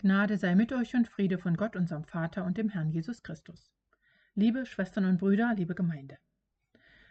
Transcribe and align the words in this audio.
Gnade 0.00 0.38
sei 0.38 0.54
mit 0.54 0.72
euch 0.72 0.94
und 0.94 1.08
Friede 1.08 1.38
von 1.38 1.56
Gott, 1.56 1.74
unserem 1.74 2.04
Vater 2.04 2.44
und 2.44 2.56
dem 2.56 2.68
Herrn 2.68 2.92
Jesus 2.92 3.24
Christus. 3.24 3.72
Liebe 4.36 4.64
Schwestern 4.64 5.04
und 5.06 5.18
Brüder, 5.18 5.54
liebe 5.56 5.74
Gemeinde. 5.74 6.18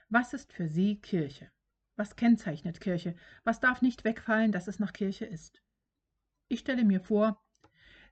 Was 0.08 0.34
ist 0.34 0.54
für 0.54 0.70
Sie 0.70 0.96
Kirche? 0.96 1.52
Was 1.98 2.16
kennzeichnet 2.16 2.80
Kirche? 2.80 3.14
Was 3.44 3.60
darf 3.60 3.82
nicht 3.82 4.06
wegfallen, 4.06 4.54
dass 4.54 4.70
es 4.70 4.80
noch 4.80 4.94
Kirche 4.94 5.26
ist? 5.26 5.62
Ich 6.48 6.60
stelle 6.60 6.86
mir 6.86 7.02
vor, 7.02 7.44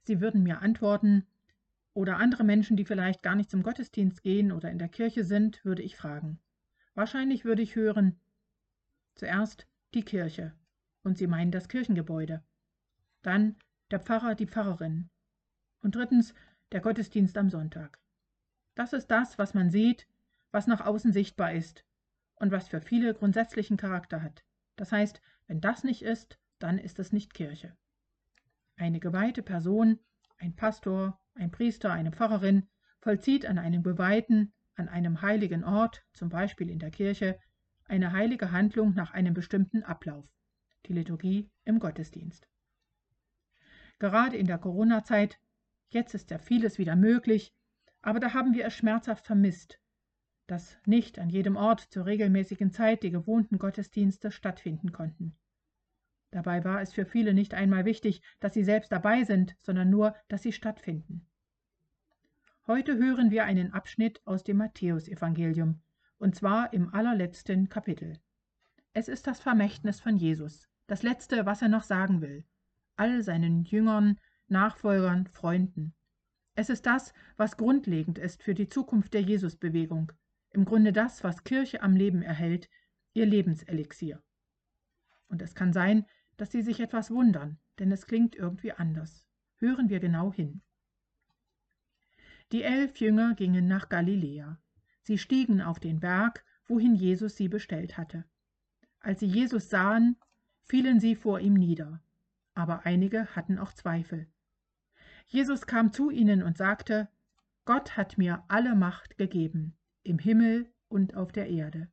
Sie 0.03 0.19
würden 0.19 0.43
mir 0.43 0.61
antworten, 0.61 1.25
oder 1.93 2.17
andere 2.17 2.43
Menschen, 2.43 2.75
die 2.75 2.83
vielleicht 2.83 3.23
gar 3.23 3.35
nicht 3.35 3.49
zum 3.49 3.63
Gottesdienst 3.63 4.23
gehen 4.23 4.51
oder 4.51 4.69
in 4.69 4.77
der 4.77 4.89
Kirche 4.89 5.23
sind, 5.23 5.63
würde 5.63 5.83
ich 5.83 5.95
fragen. 5.95 6.41
Wahrscheinlich 6.95 7.45
würde 7.45 7.61
ich 7.61 7.77
hören, 7.77 8.19
zuerst 9.13 9.67
die 9.93 10.03
Kirche, 10.03 10.53
und 11.01 11.17
Sie 11.17 11.27
meinen 11.27 11.51
das 11.51 11.69
Kirchengebäude. 11.69 12.43
Dann 13.21 13.55
der 13.95 14.01
Pfarrer, 14.01 14.35
die 14.35 14.45
Pfarrerin. 14.45 15.09
Und 15.81 15.95
drittens 15.95 16.33
der 16.73 16.81
Gottesdienst 16.81 17.37
am 17.37 17.49
Sonntag. 17.49 17.97
Das 18.75 18.91
ist 18.91 19.07
das, 19.07 19.37
was 19.37 19.53
man 19.53 19.69
sieht, 19.69 20.05
was 20.51 20.67
nach 20.67 20.85
außen 20.85 21.13
sichtbar 21.13 21.53
ist 21.53 21.85
und 22.35 22.51
was 22.51 22.67
für 22.67 22.81
viele 22.81 23.13
grundsätzlichen 23.13 23.77
Charakter 23.77 24.21
hat. 24.21 24.43
Das 24.75 24.91
heißt, 24.91 25.21
wenn 25.47 25.61
das 25.61 25.85
nicht 25.85 26.01
ist, 26.01 26.37
dann 26.59 26.77
ist 26.77 26.99
es 26.99 27.13
nicht 27.13 27.33
Kirche. 27.33 27.77
Eine 28.75 28.99
geweihte 28.99 29.41
Person, 29.41 29.97
ein 30.39 30.57
Pastor, 30.57 31.17
ein 31.33 31.51
Priester, 31.51 31.93
eine 31.93 32.11
Pfarrerin, 32.11 32.67
vollzieht 32.99 33.45
an 33.45 33.57
einem 33.57 33.81
geweihten, 33.81 34.51
an 34.75 34.89
einem 34.89 35.21
heiligen 35.21 35.63
Ort, 35.63 36.03
zum 36.11 36.27
Beispiel 36.27 36.69
in 36.69 36.79
der 36.79 36.91
Kirche, 36.91 37.39
eine 37.85 38.11
heilige 38.11 38.51
Handlung 38.51 38.93
nach 38.93 39.13
einem 39.13 39.33
bestimmten 39.33 39.83
Ablauf, 39.83 40.27
die 40.85 40.91
Liturgie 40.91 41.49
im 41.63 41.79
Gottesdienst. 41.79 42.49
Gerade 43.99 44.35
in 44.35 44.45
der 44.45 44.57
Corona-Zeit, 44.57 45.39
jetzt 45.89 46.13
ist 46.13 46.29
ja 46.29 46.37
vieles 46.37 46.77
wieder 46.77 46.95
möglich, 46.95 47.53
aber 48.01 48.19
da 48.19 48.33
haben 48.33 48.53
wir 48.53 48.65
es 48.65 48.73
schmerzhaft 48.73 49.25
vermisst, 49.25 49.79
dass 50.47 50.77
nicht 50.85 51.17
an 51.17 51.29
jedem 51.29 51.55
Ort 51.55 51.79
zur 51.79 52.05
regelmäßigen 52.05 52.71
Zeit 52.71 53.03
die 53.03 53.09
gewohnten 53.09 53.57
Gottesdienste 53.57 54.31
stattfinden 54.31 54.91
konnten. 54.91 55.37
Dabei 56.31 56.65
war 56.65 56.81
es 56.81 56.91
für 56.91 57.05
viele 57.05 57.33
nicht 57.33 57.53
einmal 57.53 57.85
wichtig, 57.85 58.21
dass 58.41 58.53
sie 58.53 58.65
selbst 58.65 58.91
dabei 58.91 59.23
sind, 59.23 59.55
sondern 59.61 59.89
nur, 59.89 60.13
dass 60.27 60.43
sie 60.43 60.51
stattfinden. 60.51 61.25
Heute 62.67 62.97
hören 62.97 63.31
wir 63.31 63.45
einen 63.45 63.71
Abschnitt 63.71 64.21
aus 64.25 64.43
dem 64.43 64.57
Matthäusevangelium, 64.57 65.81
und 66.17 66.35
zwar 66.35 66.73
im 66.73 66.93
allerletzten 66.93 67.69
Kapitel. 67.69 68.19
Es 68.91 69.07
ist 69.07 69.27
das 69.27 69.39
Vermächtnis 69.39 70.01
von 70.01 70.17
Jesus, 70.17 70.67
das 70.87 71.01
letzte, 71.01 71.45
was 71.45 71.61
er 71.61 71.69
noch 71.69 71.83
sagen 71.83 72.21
will 72.21 72.45
all 72.97 73.23
seinen 73.23 73.63
Jüngern, 73.63 74.19
Nachfolgern, 74.47 75.27
Freunden. 75.27 75.93
Es 76.53 76.69
ist 76.69 76.85
das, 76.85 77.13
was 77.35 77.57
grundlegend 77.57 78.17
ist 78.17 78.43
für 78.43 78.53
die 78.53 78.67
Zukunft 78.67 79.13
der 79.13 79.21
Jesusbewegung, 79.21 80.11
im 80.51 80.65
Grunde 80.65 80.93
das, 80.93 81.23
was 81.23 81.43
Kirche 81.43 81.81
am 81.81 81.95
Leben 81.95 82.21
erhält, 82.21 82.69
ihr 83.13 83.25
Lebenselixier. 83.25 84.21
Und 85.27 85.41
es 85.41 85.55
kann 85.55 85.73
sein, 85.73 86.05
dass 86.37 86.51
Sie 86.51 86.61
sich 86.61 86.79
etwas 86.79 87.11
wundern, 87.11 87.59
denn 87.79 87.91
es 87.91 88.07
klingt 88.07 88.35
irgendwie 88.35 88.71
anders. 88.71 89.27
Hören 89.57 89.89
wir 89.89 89.99
genau 89.99 90.31
hin. 90.31 90.61
Die 92.51 92.63
elf 92.63 92.97
Jünger 92.97 93.33
gingen 93.35 93.67
nach 93.67 93.89
Galiläa. 93.89 94.61
Sie 95.01 95.17
stiegen 95.17 95.61
auf 95.61 95.79
den 95.79 95.99
Berg, 95.99 96.45
wohin 96.67 96.95
Jesus 96.95 97.35
sie 97.35 97.49
bestellt 97.49 97.97
hatte. 97.97 98.25
Als 98.99 99.19
sie 99.19 99.27
Jesus 99.27 99.69
sahen, 99.69 100.17
fielen 100.63 100.99
sie 100.99 101.15
vor 101.15 101.39
ihm 101.39 101.53
nieder 101.53 102.01
aber 102.55 102.85
einige 102.85 103.35
hatten 103.35 103.59
auch 103.59 103.73
Zweifel. 103.73 104.27
Jesus 105.27 105.67
kam 105.67 105.91
zu 105.91 106.09
ihnen 106.09 106.41
und 106.41 106.57
sagte, 106.57 107.09
Gott 107.65 107.97
hat 107.97 108.17
mir 108.17 108.43
alle 108.47 108.75
Macht 108.75 109.17
gegeben, 109.17 109.75
im 110.03 110.19
Himmel 110.19 110.71
und 110.87 111.15
auf 111.15 111.31
der 111.31 111.49
Erde. 111.49 111.89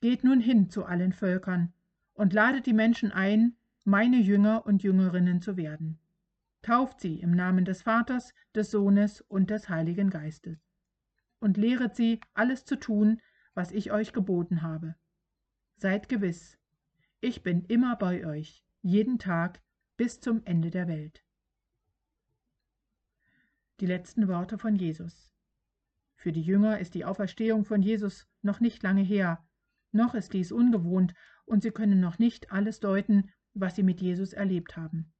Geht 0.00 0.24
nun 0.24 0.40
hin 0.40 0.70
zu 0.70 0.84
allen 0.84 1.12
Völkern 1.12 1.72
und 2.12 2.32
ladet 2.32 2.66
die 2.66 2.72
Menschen 2.72 3.10
ein, 3.12 3.56
meine 3.84 4.18
Jünger 4.18 4.66
und 4.66 4.82
Jüngerinnen 4.82 5.40
zu 5.40 5.56
werden. 5.56 5.98
Tauft 6.62 7.00
sie 7.00 7.20
im 7.20 7.32
Namen 7.32 7.64
des 7.64 7.82
Vaters, 7.82 8.32
des 8.54 8.70
Sohnes 8.70 9.20
und 9.22 9.50
des 9.50 9.68
Heiligen 9.68 10.10
Geistes. 10.10 10.58
Und 11.40 11.56
lehret 11.56 11.94
sie, 11.94 12.20
alles 12.32 12.64
zu 12.64 12.76
tun, 12.76 13.20
was 13.54 13.72
ich 13.72 13.92
euch 13.92 14.12
geboten 14.12 14.62
habe. 14.62 14.94
Seid 15.76 16.08
gewiss, 16.08 16.58
ich 17.20 17.42
bin 17.42 17.64
immer 17.66 17.96
bei 17.96 18.26
euch, 18.26 18.63
jeden 18.84 19.18
Tag 19.18 19.62
bis 19.96 20.20
zum 20.20 20.44
Ende 20.44 20.70
der 20.70 20.86
Welt. 20.88 21.24
Die 23.80 23.86
letzten 23.86 24.28
Worte 24.28 24.58
von 24.58 24.76
Jesus. 24.76 25.32
Für 26.16 26.32
die 26.32 26.42
Jünger 26.42 26.78
ist 26.78 26.92
die 26.92 27.06
Auferstehung 27.06 27.64
von 27.64 27.80
Jesus 27.80 28.28
noch 28.42 28.60
nicht 28.60 28.82
lange 28.82 29.00
her, 29.00 29.42
noch 29.90 30.14
ist 30.14 30.34
dies 30.34 30.52
ungewohnt 30.52 31.14
und 31.46 31.62
sie 31.62 31.70
können 31.70 31.98
noch 31.98 32.18
nicht 32.18 32.52
alles 32.52 32.78
deuten, 32.78 33.32
was 33.54 33.74
sie 33.74 33.82
mit 33.82 34.02
Jesus 34.02 34.34
erlebt 34.34 34.76
haben. 34.76 35.14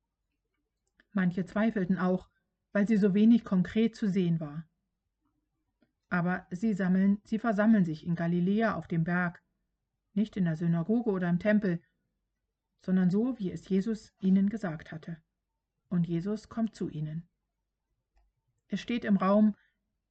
Manche 1.12 1.46
zweifelten 1.46 1.96
auch, 1.96 2.28
weil 2.72 2.86
sie 2.86 2.98
so 2.98 3.14
wenig 3.14 3.44
konkret 3.44 3.96
zu 3.96 4.10
sehen 4.10 4.40
war. 4.40 4.68
Aber 6.10 6.46
sie 6.50 6.74
sammeln, 6.74 7.18
sie 7.24 7.38
versammeln 7.38 7.86
sich 7.86 8.04
in 8.04 8.14
Galiläa 8.14 8.74
auf 8.74 8.88
dem 8.88 9.04
Berg, 9.04 9.42
nicht 10.12 10.36
in 10.36 10.44
der 10.44 10.56
Synagoge 10.56 11.10
oder 11.10 11.30
im 11.30 11.38
Tempel, 11.38 11.80
sondern 12.84 13.10
so, 13.10 13.38
wie 13.38 13.50
es 13.50 13.68
Jesus 13.68 14.12
ihnen 14.20 14.48
gesagt 14.48 14.92
hatte. 14.92 15.16
Und 15.88 16.06
Jesus 16.06 16.48
kommt 16.48 16.74
zu 16.74 16.88
ihnen. 16.88 17.26
Es 18.68 18.80
steht 18.80 19.04
im 19.04 19.16
Raum, 19.16 19.54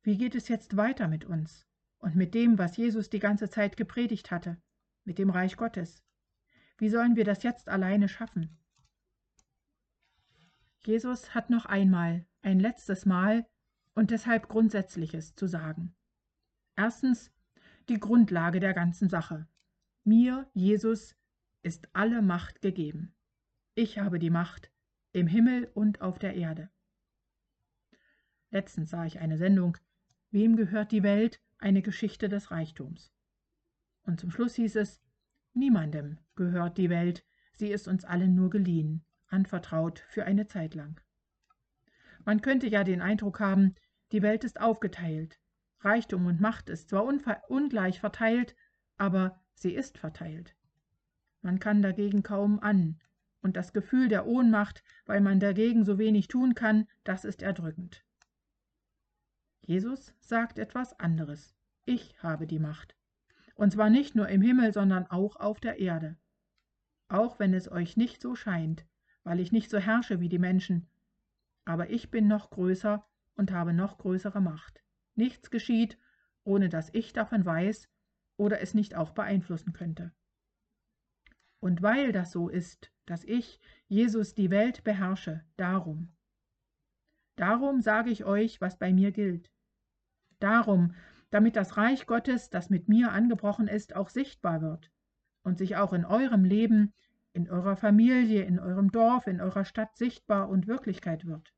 wie 0.02 0.18
geht 0.18 0.36
es 0.36 0.48
jetzt 0.48 0.76
weiter 0.76 1.08
mit 1.08 1.26
uns 1.26 1.66
und 2.00 2.16
mit 2.16 2.34
dem, 2.34 2.58
was 2.58 2.78
Jesus 2.78 3.10
die 3.10 3.20
ganze 3.20 3.50
Zeit 3.50 3.78
gepredigt 3.78 4.32
hatte, 4.32 4.62
mit 5.06 5.18
dem 5.18 5.30
Reich 5.30 5.56
Gottes? 5.56 6.04
Wie 6.78 6.90
sollen 6.90 7.16
wir 7.16 7.24
das 7.24 7.44
jetzt 7.44 7.70
alleine 7.70 8.10
schaffen? 8.10 8.58
Jesus 10.86 11.34
hat 11.34 11.50
noch 11.50 11.66
einmal, 11.66 12.26
ein 12.42 12.60
letztes 12.60 13.06
Mal 13.06 13.46
und 13.94 14.12
deshalb 14.12 14.50
Grundsätzliches 14.50 15.36
zu 15.36 15.48
sagen. 15.48 15.96
Erstens 16.76 17.32
die 17.88 18.00
Grundlage 18.00 18.60
der 18.60 18.74
ganzen 18.74 19.10
Sache. 19.10 19.48
Mir, 20.04 20.50
Jesus, 20.54 21.16
ist 21.64 21.90
alle 21.94 22.22
Macht 22.22 22.62
gegeben. 22.62 23.16
Ich 23.74 23.98
habe 23.98 24.20
die 24.20 24.30
Macht 24.30 24.72
im 25.14 25.28
Himmel 25.28 25.72
und 25.74 26.02
auf 26.02 26.20
der 26.20 26.36
Erde. 26.36 26.70
Letztens 28.52 28.92
sah 28.92 29.06
ich 29.06 29.20
eine 29.20 29.38
Sendung, 29.38 29.78
Wem 30.34 30.56
gehört 30.56 30.92
die 30.92 31.04
Welt? 31.04 31.40
Eine 31.60 31.84
Geschichte 31.84 32.28
des 32.28 32.50
Reichtums. 32.50 33.14
Und 34.02 34.20
zum 34.20 34.32
Schluss 34.32 34.56
hieß 34.56 34.76
es, 34.78 35.00
Niemandem 35.54 36.18
gehört 36.36 36.80
die 36.80 36.90
Welt, 36.90 37.24
sie 37.54 37.72
ist 37.72 37.88
uns 37.88 38.04
allen 38.04 38.34
nur 38.34 38.50
geliehen, 38.50 39.06
anvertraut 39.28 40.00
für 40.00 40.26
eine 40.26 40.48
Zeit 40.48 40.74
lang. 40.74 41.00
Man 42.26 42.42
könnte 42.42 42.68
ja 42.68 42.84
den 42.84 43.00
Eindruck 43.00 43.40
haben, 43.40 43.76
die 44.12 44.24
Welt 44.24 44.44
ist 44.44 44.60
aufgeteilt. 44.60 45.40
Reichtum 45.82 46.26
und 46.26 46.42
Macht 46.42 46.70
ist 46.70 46.90
zwar 46.90 47.06
ungleich 47.48 48.00
verteilt, 48.00 48.56
aber 48.98 49.40
sie 49.54 49.76
ist 49.76 50.00
verteilt. 50.00 50.56
Man 51.44 51.60
kann 51.60 51.84
dagegen 51.84 52.24
kaum 52.24 52.60
an, 52.60 53.00
und 53.44 53.58
das 53.58 53.74
Gefühl 53.74 54.08
der 54.08 54.26
Ohnmacht, 54.26 54.84
weil 55.06 55.22
man 55.22 55.40
dagegen 55.40 55.84
so 55.84 56.00
wenig 56.00 56.28
tun 56.30 56.56
kann, 56.56 56.88
das 57.04 57.26
ist 57.26 57.42
erdrückend. 57.42 58.04
Jesus 59.62 60.14
sagt 60.22 60.58
etwas 60.58 61.00
anderes. 61.00 61.54
Ich 61.86 62.16
habe 62.24 62.48
die 62.48 62.60
Macht. 62.60 62.96
Und 63.56 63.74
zwar 63.74 63.90
nicht 63.90 64.16
nur 64.16 64.30
im 64.30 64.42
Himmel, 64.42 64.74
sondern 64.74 65.06
auch 65.08 65.36
auf 65.36 65.60
der 65.60 65.80
Erde. 65.80 66.18
Auch 67.10 67.38
wenn 67.40 67.54
es 67.54 67.72
euch 67.72 67.98
nicht 67.98 68.22
so 68.22 68.36
scheint, 68.36 68.86
weil 69.24 69.40
ich 69.40 69.52
nicht 69.52 69.70
so 69.70 69.78
herrsche 69.78 70.20
wie 70.20 70.30
die 70.30 70.40
Menschen. 70.40 70.88
Aber 71.66 71.90
ich 71.90 72.10
bin 72.10 72.28
noch 72.28 72.50
größer 72.50 73.06
und 73.36 73.52
habe 73.52 73.74
noch 73.74 73.98
größere 73.98 74.42
Macht. 74.42 74.82
Nichts 75.16 75.52
geschieht, 75.52 75.98
ohne 76.44 76.70
dass 76.70 76.90
ich 76.94 77.14
davon 77.14 77.46
weiß 77.46 77.90
oder 78.38 78.62
es 78.62 78.74
nicht 78.74 78.96
auch 78.96 79.12
beeinflussen 79.12 79.74
könnte. 79.74 80.14
Und 81.64 81.82
weil 81.82 82.12
das 82.12 82.34
so 82.34 82.50
ist, 82.50 82.92
dass 83.06 83.24
ich, 83.24 83.58
Jesus, 83.88 84.36
die 84.36 84.50
Welt 84.50 84.84
beherrsche, 84.84 85.46
darum. 85.56 86.12
Darum 87.38 87.80
sage 87.80 88.10
ich 88.10 88.26
euch, 88.26 88.60
was 88.60 88.78
bei 88.78 88.92
mir 88.92 89.14
gilt. 89.14 89.50
Darum, 90.40 90.94
damit 91.30 91.56
das 91.56 91.78
Reich 91.78 92.06
Gottes, 92.06 92.50
das 92.50 92.70
mit 92.70 92.90
mir 92.90 93.14
angebrochen 93.14 93.70
ist, 93.70 93.96
auch 93.96 94.10
sichtbar 94.10 94.62
wird 94.62 94.92
und 95.44 95.58
sich 95.58 95.78
auch 95.78 95.94
in 95.94 96.04
eurem 96.04 96.44
Leben, 96.44 96.94
in 97.32 97.50
eurer 97.50 97.78
Familie, 97.78 98.44
in 98.44 98.60
eurem 98.60 98.92
Dorf, 98.92 99.26
in 99.28 99.40
eurer 99.40 99.64
Stadt 99.64 99.96
sichtbar 99.96 100.50
und 100.50 100.68
Wirklichkeit 100.68 101.26
wird. 101.26 101.54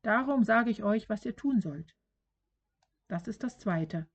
Darum 0.00 0.44
sage 0.44 0.70
ich 0.70 0.82
euch, 0.82 1.10
was 1.10 1.26
ihr 1.26 1.36
tun 1.36 1.60
sollt. 1.60 1.94
Das 3.06 3.28
ist 3.28 3.42
das 3.42 3.58
Zweite. 3.58 4.08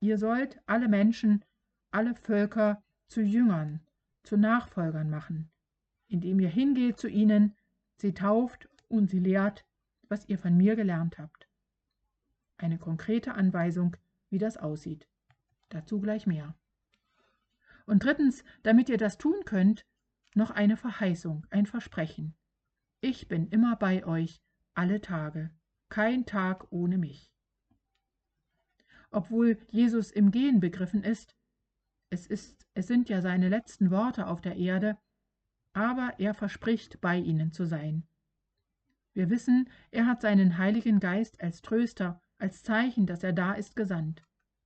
Ihr 0.00 0.18
sollt 0.18 0.60
alle 0.66 0.88
Menschen, 0.88 1.42
alle 1.90 2.14
Völker 2.14 2.82
zu 3.08 3.22
Jüngern 3.22 3.80
zu 4.22 4.36
Nachfolgern 4.36 5.10
machen, 5.10 5.50
indem 6.08 6.40
ihr 6.40 6.48
hingeht 6.48 6.98
zu 6.98 7.08
ihnen, 7.08 7.56
sie 7.96 8.14
tauft 8.14 8.68
und 8.88 9.10
sie 9.10 9.18
lehrt, 9.18 9.64
was 10.08 10.28
ihr 10.28 10.38
von 10.38 10.56
mir 10.56 10.76
gelernt 10.76 11.18
habt. 11.18 11.48
Eine 12.58 12.78
konkrete 12.78 13.34
Anweisung, 13.34 13.96
wie 14.28 14.38
das 14.38 14.56
aussieht. 14.56 15.08
Dazu 15.68 16.00
gleich 16.00 16.26
mehr. 16.26 16.54
Und 17.86 18.04
drittens, 18.04 18.44
damit 18.62 18.88
ihr 18.88 18.98
das 18.98 19.18
tun 19.18 19.44
könnt, 19.44 19.86
noch 20.34 20.50
eine 20.50 20.76
Verheißung, 20.76 21.46
ein 21.50 21.66
Versprechen. 21.66 22.34
Ich 23.00 23.28
bin 23.28 23.48
immer 23.48 23.76
bei 23.76 24.06
euch, 24.06 24.42
alle 24.74 25.00
Tage, 25.00 25.50
kein 25.88 26.24
Tag 26.24 26.70
ohne 26.70 26.98
mich. 26.98 27.32
Obwohl 29.10 29.58
Jesus 29.70 30.10
im 30.10 30.30
Gehen 30.30 30.60
begriffen 30.60 31.02
ist, 31.02 31.36
es, 32.12 32.26
ist, 32.26 32.66
es 32.74 32.86
sind 32.86 33.08
ja 33.08 33.22
seine 33.22 33.48
letzten 33.48 33.90
Worte 33.90 34.26
auf 34.26 34.42
der 34.42 34.56
Erde, 34.56 34.98
aber 35.72 36.12
er 36.18 36.34
verspricht, 36.34 37.00
bei 37.00 37.16
ihnen 37.16 37.52
zu 37.52 37.64
sein. 37.64 38.06
Wir 39.14 39.30
wissen, 39.30 39.70
er 39.90 40.06
hat 40.06 40.20
seinen 40.20 40.58
Heiligen 40.58 41.00
Geist 41.00 41.40
als 41.40 41.62
Tröster, 41.62 42.20
als 42.36 42.62
Zeichen, 42.62 43.06
dass 43.06 43.22
er 43.22 43.32
da 43.32 43.54
ist, 43.54 43.76
gesandt. 43.76 44.22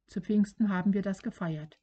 Zu 0.08 0.20
Pfingsten 0.20 0.70
haben 0.70 0.93
wir 0.93 1.02
das 1.02 1.22
gefeiert. 1.22 1.78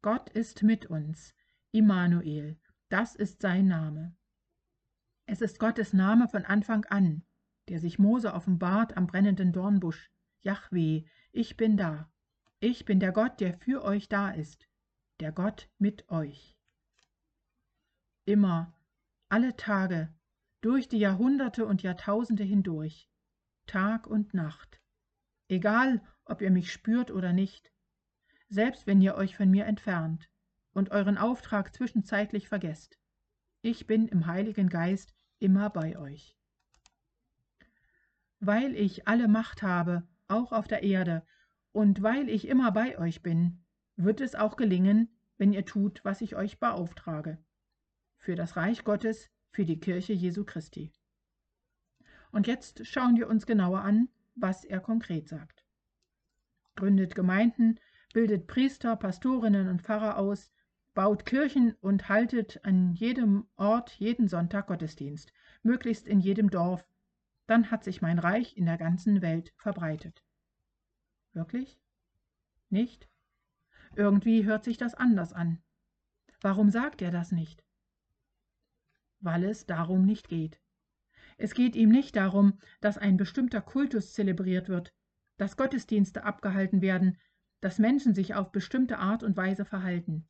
Gott 0.00 0.30
ist 0.30 0.62
mit 0.62 0.86
uns, 0.86 1.34
Immanuel, 1.72 2.58
das 2.88 3.14
ist 3.14 3.42
sein 3.42 3.68
Name. 3.68 4.16
Es 5.26 5.42
ist 5.42 5.58
Gottes 5.58 5.92
Name 5.92 6.26
von 6.26 6.46
Anfang 6.46 6.86
an, 6.86 7.22
der 7.68 7.80
sich 7.80 7.98
Mose 7.98 8.32
offenbart 8.32 8.96
am 8.96 9.06
brennenden 9.06 9.52
Dornbusch. 9.52 10.10
Jahweh, 10.40 11.04
ich 11.32 11.58
bin 11.58 11.76
da. 11.76 12.10
Ich 12.60 12.86
bin 12.86 12.98
der 12.98 13.12
Gott, 13.12 13.40
der 13.40 13.54
für 13.58 13.84
euch 13.84 14.08
da 14.08 14.30
ist, 14.30 14.69
der 15.20 15.32
Gott 15.32 15.68
mit 15.78 16.08
euch. 16.10 16.56
Immer, 18.24 18.72
alle 19.28 19.56
Tage, 19.56 20.12
durch 20.60 20.88
die 20.88 20.98
Jahrhunderte 20.98 21.66
und 21.66 21.82
Jahrtausende 21.82 22.44
hindurch, 22.44 23.08
Tag 23.66 24.06
und 24.06 24.34
Nacht. 24.34 24.80
Egal, 25.48 26.02
ob 26.24 26.40
ihr 26.42 26.50
mich 26.50 26.72
spürt 26.72 27.10
oder 27.10 27.32
nicht, 27.32 27.72
selbst 28.48 28.86
wenn 28.86 29.00
ihr 29.00 29.14
euch 29.14 29.36
von 29.36 29.50
mir 29.50 29.66
entfernt 29.66 30.28
und 30.72 30.90
euren 30.90 31.18
Auftrag 31.18 31.74
zwischenzeitlich 31.74 32.48
vergesst. 32.48 32.98
Ich 33.62 33.86
bin 33.86 34.08
im 34.08 34.26
Heiligen 34.26 34.68
Geist 34.68 35.14
immer 35.38 35.70
bei 35.70 35.98
euch. 35.98 36.36
Weil 38.38 38.74
ich 38.74 39.06
alle 39.06 39.28
Macht 39.28 39.62
habe, 39.62 40.08
auch 40.28 40.52
auf 40.52 40.66
der 40.66 40.82
Erde, 40.82 41.26
und 41.72 42.02
weil 42.02 42.28
ich 42.28 42.48
immer 42.48 42.72
bei 42.72 42.98
euch 42.98 43.22
bin, 43.22 43.64
wird 44.04 44.20
es 44.20 44.34
auch 44.34 44.56
gelingen, 44.56 45.08
wenn 45.36 45.52
ihr 45.52 45.64
tut, 45.64 46.04
was 46.04 46.20
ich 46.20 46.36
euch 46.36 46.58
beauftrage. 46.58 47.38
Für 48.18 48.34
das 48.34 48.56
Reich 48.56 48.84
Gottes, 48.84 49.30
für 49.50 49.64
die 49.64 49.80
Kirche 49.80 50.12
Jesu 50.12 50.44
Christi. 50.44 50.92
Und 52.30 52.46
jetzt 52.46 52.86
schauen 52.86 53.16
wir 53.16 53.28
uns 53.28 53.46
genauer 53.46 53.80
an, 53.80 54.08
was 54.34 54.64
er 54.64 54.80
konkret 54.80 55.28
sagt. 55.28 55.64
Gründet 56.76 57.14
Gemeinden, 57.14 57.80
bildet 58.12 58.46
Priester, 58.46 58.96
Pastorinnen 58.96 59.68
und 59.68 59.82
Pfarrer 59.82 60.18
aus, 60.18 60.50
baut 60.94 61.26
Kirchen 61.26 61.74
und 61.80 62.08
haltet 62.08 62.64
an 62.64 62.94
jedem 62.94 63.46
Ort 63.56 63.90
jeden 63.92 64.28
Sonntag 64.28 64.68
Gottesdienst, 64.68 65.32
möglichst 65.62 66.06
in 66.06 66.20
jedem 66.20 66.50
Dorf, 66.50 66.86
dann 67.46 67.70
hat 67.70 67.84
sich 67.84 68.00
mein 68.00 68.18
Reich 68.18 68.56
in 68.56 68.66
der 68.66 68.78
ganzen 68.78 69.22
Welt 69.22 69.52
verbreitet. 69.56 70.24
Wirklich? 71.32 71.80
Nicht? 72.68 73.09
Irgendwie 73.96 74.44
hört 74.44 74.64
sich 74.64 74.76
das 74.76 74.94
anders 74.94 75.32
an. 75.32 75.62
Warum 76.40 76.70
sagt 76.70 77.02
er 77.02 77.10
das 77.10 77.32
nicht? 77.32 77.64
Weil 79.20 79.44
es 79.44 79.66
darum 79.66 80.06
nicht 80.06 80.28
geht. 80.28 80.60
Es 81.36 81.54
geht 81.54 81.74
ihm 81.74 81.90
nicht 81.90 82.16
darum, 82.16 82.58
dass 82.80 82.98
ein 82.98 83.16
bestimmter 83.16 83.60
Kultus 83.60 84.12
zelebriert 84.12 84.68
wird, 84.68 84.94
dass 85.36 85.56
Gottesdienste 85.56 86.24
abgehalten 86.24 86.82
werden, 86.82 87.18
dass 87.60 87.78
Menschen 87.78 88.14
sich 88.14 88.34
auf 88.34 88.52
bestimmte 88.52 88.98
Art 88.98 89.22
und 89.22 89.36
Weise 89.36 89.64
verhalten. 89.64 90.28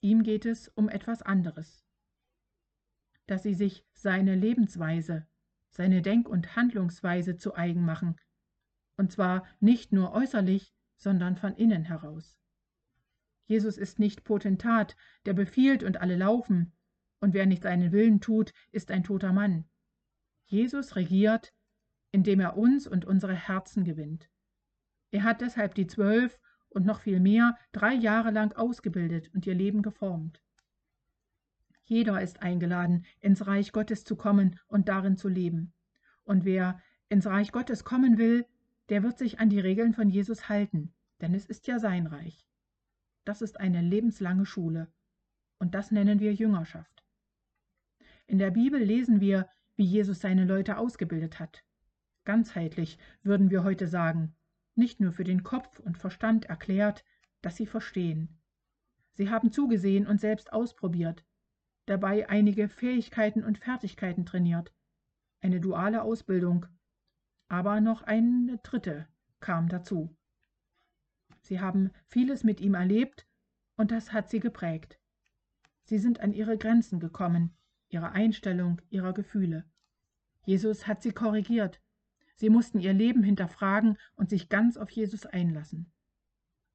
Ihm 0.00 0.22
geht 0.22 0.46
es 0.46 0.68
um 0.68 0.88
etwas 0.88 1.22
anderes. 1.22 1.84
Dass 3.26 3.42
sie 3.42 3.54
sich 3.54 3.84
seine 3.92 4.34
Lebensweise, 4.34 5.26
seine 5.70 6.02
Denk- 6.02 6.28
und 6.28 6.56
Handlungsweise 6.56 7.36
zu 7.36 7.54
eigen 7.54 7.84
machen, 7.84 8.16
und 8.96 9.12
zwar 9.12 9.46
nicht 9.60 9.92
nur 9.92 10.12
äußerlich, 10.12 10.74
sondern 10.96 11.36
von 11.36 11.54
innen 11.54 11.84
heraus. 11.84 12.39
Jesus 13.50 13.78
ist 13.78 13.98
nicht 13.98 14.22
Potentat, 14.22 14.96
der 15.26 15.32
befiehlt 15.32 15.82
und 15.82 16.00
alle 16.00 16.14
laufen, 16.14 16.72
und 17.18 17.34
wer 17.34 17.46
nicht 17.46 17.64
seinen 17.64 17.90
Willen 17.90 18.20
tut, 18.20 18.52
ist 18.70 18.92
ein 18.92 19.02
toter 19.02 19.32
Mann. 19.32 19.64
Jesus 20.46 20.94
regiert, 20.94 21.52
indem 22.12 22.38
er 22.38 22.56
uns 22.56 22.86
und 22.86 23.04
unsere 23.04 23.34
Herzen 23.34 23.82
gewinnt. 23.82 24.30
Er 25.10 25.24
hat 25.24 25.40
deshalb 25.40 25.74
die 25.74 25.88
Zwölf 25.88 26.38
und 26.68 26.86
noch 26.86 27.00
viel 27.00 27.18
mehr 27.18 27.58
drei 27.72 27.92
Jahre 27.92 28.30
lang 28.30 28.52
ausgebildet 28.52 29.32
und 29.34 29.44
ihr 29.48 29.56
Leben 29.56 29.82
geformt. 29.82 30.40
Jeder 31.82 32.22
ist 32.22 32.42
eingeladen, 32.42 33.04
ins 33.18 33.48
Reich 33.48 33.72
Gottes 33.72 34.04
zu 34.04 34.14
kommen 34.14 34.60
und 34.68 34.88
darin 34.88 35.16
zu 35.16 35.26
leben. 35.26 35.72
Und 36.22 36.44
wer 36.44 36.80
ins 37.08 37.26
Reich 37.26 37.50
Gottes 37.50 37.82
kommen 37.82 38.16
will, 38.16 38.46
der 38.90 39.02
wird 39.02 39.18
sich 39.18 39.40
an 39.40 39.50
die 39.50 39.58
Regeln 39.58 39.92
von 39.92 40.08
Jesus 40.08 40.48
halten, 40.48 40.94
denn 41.20 41.34
es 41.34 41.46
ist 41.46 41.66
ja 41.66 41.80
sein 41.80 42.06
Reich. 42.06 42.46
Das 43.24 43.42
ist 43.42 43.60
eine 43.60 43.80
lebenslange 43.80 44.46
Schule, 44.46 44.92
und 45.58 45.74
das 45.74 45.90
nennen 45.90 46.20
wir 46.20 46.32
Jüngerschaft. 46.32 47.04
In 48.26 48.38
der 48.38 48.50
Bibel 48.50 48.80
lesen 48.82 49.20
wir, 49.20 49.48
wie 49.76 49.84
Jesus 49.84 50.20
seine 50.20 50.44
Leute 50.44 50.78
ausgebildet 50.78 51.38
hat. 51.38 51.64
Ganzheitlich 52.24 52.98
würden 53.22 53.50
wir 53.50 53.64
heute 53.64 53.88
sagen, 53.88 54.34
nicht 54.74 55.00
nur 55.00 55.12
für 55.12 55.24
den 55.24 55.42
Kopf 55.42 55.78
und 55.80 55.98
Verstand 55.98 56.44
erklärt, 56.46 57.04
dass 57.42 57.56
sie 57.56 57.66
verstehen. 57.66 58.40
Sie 59.12 59.30
haben 59.30 59.50
zugesehen 59.52 60.06
und 60.06 60.20
selbst 60.20 60.52
ausprobiert, 60.52 61.24
dabei 61.86 62.28
einige 62.28 62.68
Fähigkeiten 62.68 63.42
und 63.42 63.58
Fertigkeiten 63.58 64.24
trainiert, 64.24 64.72
eine 65.40 65.60
duale 65.60 66.02
Ausbildung 66.02 66.66
aber 67.50 67.80
noch 67.80 68.02
eine 68.02 68.58
dritte 68.62 69.08
kam 69.40 69.68
dazu. 69.68 70.16
Sie 71.40 71.60
haben 71.60 71.90
vieles 72.06 72.44
mit 72.44 72.60
ihm 72.60 72.74
erlebt 72.74 73.26
und 73.76 73.90
das 73.90 74.12
hat 74.12 74.28
sie 74.28 74.40
geprägt. 74.40 74.98
Sie 75.84 75.98
sind 75.98 76.20
an 76.20 76.32
ihre 76.32 76.58
Grenzen 76.58 77.00
gekommen, 77.00 77.56
ihre 77.88 78.12
Einstellung, 78.12 78.80
ihrer 78.90 79.12
Gefühle. 79.12 79.64
Jesus 80.44 80.86
hat 80.86 81.02
sie 81.02 81.12
korrigiert. 81.12 81.80
Sie 82.36 82.48
mussten 82.48 82.80
ihr 82.80 82.92
Leben 82.92 83.22
hinterfragen 83.22 83.98
und 84.16 84.30
sich 84.30 84.48
ganz 84.48 84.76
auf 84.76 84.90
Jesus 84.90 85.26
einlassen. 85.26 85.92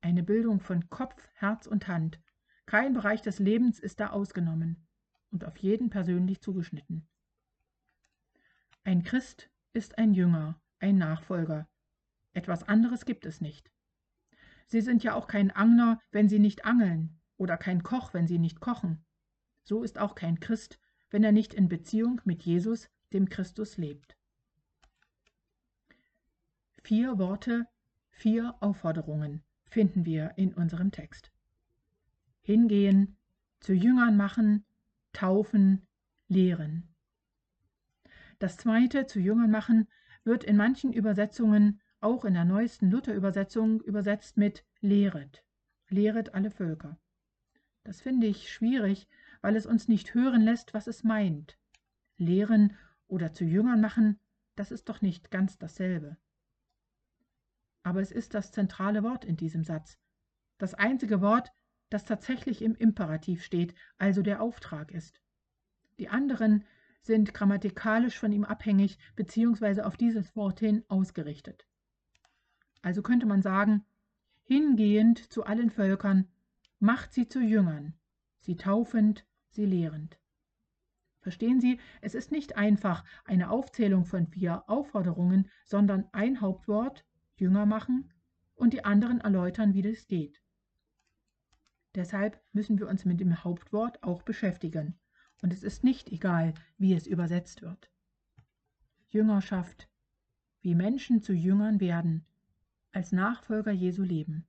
Eine 0.02 0.24
Bildung 0.24 0.60
von 0.60 0.90
Kopf, 0.90 1.28
Herz 1.34 1.66
und 1.66 1.88
Hand. 1.88 2.22
Kein 2.66 2.94
Bereich 2.94 3.22
des 3.22 3.40
Lebens 3.40 3.80
ist 3.80 4.00
da 4.00 4.10
ausgenommen 4.10 4.88
und 5.32 5.46
auf 5.46 5.58
jeden 5.58 5.90
persönlich 5.90 6.42
zugeschnitten. 6.42 7.08
Ein 8.84 9.04
Christ 9.04 9.50
ist 9.74 9.98
ein 9.98 10.14
Jünger, 10.14 10.62
ein 10.80 10.98
Nachfolger. 10.98 11.68
Etwas 12.34 12.64
anderes 12.64 13.06
gibt 13.06 13.26
es 13.26 13.42
nicht. 13.42 13.72
Sie 14.68 14.82
sind 14.82 15.04
ja 15.04 15.14
auch 15.14 15.28
kein 15.28 15.52
Angler, 15.52 16.00
wenn 16.12 16.30
sie 16.30 16.40
nicht 16.40 16.66
angeln, 16.66 17.20
oder 17.38 17.58
kein 17.58 17.84
Koch, 17.84 18.14
wenn 18.14 18.28
sie 18.28 18.40
nicht 18.40 18.60
kochen. 18.60 19.04
So 19.64 19.84
ist 19.84 19.98
auch 19.98 20.16
kein 20.16 20.40
Christ, 20.40 20.80
wenn 21.10 21.24
er 21.24 21.32
nicht 21.32 21.54
in 21.54 21.70
Beziehung 21.70 22.22
mit 22.26 22.44
Jesus, 22.44 22.90
dem 23.14 23.30
Christus, 23.30 23.78
lebt. 23.78 24.18
Vier 26.82 27.18
Worte, 27.18 27.68
vier 28.10 28.56
Aufforderungen 28.60 29.44
finden 29.70 30.06
wir 30.06 30.34
in 30.38 30.54
unserem 30.54 30.92
Text. 30.92 31.32
Hingehen, 32.42 33.18
zu 33.60 33.74
Jüngern 33.74 34.18
machen, 34.18 34.66
taufen, 35.14 35.88
lehren. 36.28 36.94
Das 38.40 38.58
zweite, 38.58 39.08
zu 39.08 39.20
Jüngern 39.20 39.50
machen, 39.50 39.88
wird 40.24 40.44
in 40.44 40.58
manchen 40.58 40.94
Übersetzungen, 40.94 41.82
auch 42.06 42.24
in 42.24 42.36
der 42.36 42.46
neuesten 42.46 42.92
Luther-Übersetzung, 42.92 43.82
übersetzt 43.82 44.38
mit 44.38 44.64
lehret. 44.80 45.44
Lehret 45.90 46.36
alle 46.36 46.52
Völker. 46.52 47.00
Das 47.84 48.00
finde 48.00 48.28
ich 48.28 48.54
schwierig, 48.54 49.08
weil 49.42 49.56
es 49.56 49.66
uns 49.66 49.88
nicht 49.88 50.14
hören 50.14 50.42
lässt, 50.42 50.74
was 50.76 50.86
es 50.88 51.04
meint. 51.04 51.58
Lehren 52.18 52.78
oder 53.08 53.34
zu 53.34 53.44
Jüngern 53.44 53.82
machen, 53.82 54.20
das 54.56 54.72
ist 54.72 54.88
doch 54.88 55.02
nicht 55.02 55.32
ganz 55.32 55.58
dasselbe. 55.58 56.18
Aber 57.84 58.02
es 58.02 58.12
ist 58.12 58.36
das 58.36 58.52
zentrale 58.52 59.04
Wort 59.04 59.26
in 59.26 59.36
diesem 59.36 59.64
Satz. 59.64 60.00
Das 60.60 60.76
einzige 60.76 61.22
Wort, 61.22 61.52
das 61.90 62.06
tatsächlich 62.06 62.62
im 62.62 62.76
Imperativ 62.76 63.44
steht, 63.44 63.74
also 63.98 64.22
der 64.22 64.42
Auftrag 64.42 64.92
ist. 64.92 65.22
Die 66.00 66.10
anderen 66.10 66.66
sind 67.02 67.34
grammatikalisch 67.34 68.18
von 68.18 68.32
ihm 68.32 68.46
abhängig 68.46 68.98
bzw. 69.16 69.82
auf 69.82 69.98
dieses 69.98 70.36
Wort 70.36 70.60
hin 70.60 70.84
ausgerichtet. 70.88 71.68
Also 72.86 73.02
könnte 73.02 73.26
man 73.26 73.42
sagen, 73.42 73.84
hingehend 74.44 75.18
zu 75.34 75.44
allen 75.44 75.72
Völkern, 75.72 76.28
macht 76.78 77.14
sie 77.14 77.28
zu 77.28 77.42
Jüngern, 77.42 77.96
sie 78.42 78.58
taufend, 78.58 79.26
sie 79.50 79.66
lehrend. 79.66 80.20
Verstehen 81.20 81.60
Sie, 81.60 81.80
es 82.02 82.14
ist 82.14 82.32
nicht 82.32 82.58
einfach 82.58 83.04
eine 83.24 83.50
Aufzählung 83.50 84.06
von 84.06 84.28
vier 84.28 84.70
Aufforderungen, 84.70 85.50
sondern 85.66 86.08
ein 86.12 86.42
Hauptwort, 86.42 87.04
Jünger 87.38 87.66
machen, 87.66 88.14
und 88.54 88.72
die 88.72 88.86
anderen 88.86 89.20
erläutern, 89.20 89.74
wie 89.74 89.82
das 89.82 90.06
geht. 90.06 90.40
Deshalb 91.96 92.40
müssen 92.52 92.78
wir 92.78 92.88
uns 92.88 93.04
mit 93.04 93.20
dem 93.20 93.44
Hauptwort 93.44 94.04
auch 94.04 94.22
beschäftigen. 94.22 94.94
Und 95.42 95.52
es 95.52 95.64
ist 95.64 95.84
nicht 95.84 96.12
egal, 96.12 96.54
wie 96.78 96.94
es 96.94 97.08
übersetzt 97.08 97.64
wird. 97.64 97.90
Jüngerschaft, 99.08 99.90
wie 100.62 100.76
Menschen 100.76 101.24
zu 101.24 101.34
Jüngern 101.34 101.80
werden, 101.80 102.28
als 102.96 103.12
Nachfolger 103.12 103.72
Jesu 103.72 104.04
leben. 104.04 104.48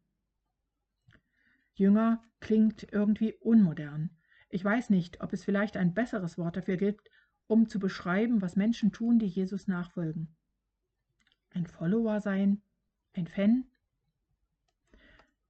Jünger 1.75 2.23
klingt 2.41 2.87
irgendwie 2.93 3.35
unmodern. 3.35 4.11
Ich 4.49 4.65
weiß 4.65 4.91
nicht, 4.91 5.21
ob 5.21 5.33
es 5.33 5.45
vielleicht 5.45 5.77
ein 5.77 5.95
besseres 5.95 6.39
Wort 6.39 6.57
dafür 6.57 6.77
gibt, 6.77 7.11
um 7.49 7.69
zu 7.69 7.81
beschreiben, 7.81 8.41
was 8.41 8.57
Menschen 8.57 8.93
tun, 8.93 9.19
die 9.19 9.27
Jesus 9.27 9.67
nachfolgen. 9.67 10.35
Ein 11.51 11.67
Follower 11.67 12.21
sein, 12.21 12.63
ein 13.15 13.27
Fan. 13.27 13.67